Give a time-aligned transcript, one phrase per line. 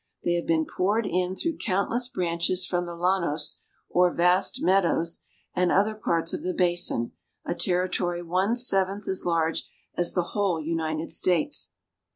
[0.23, 5.21] They have been poured in through countless branches from the llanos, or vast meadows,
[5.55, 7.11] and other parts of the basin,
[7.45, 11.73] a territory one seventh as large as the whole United States.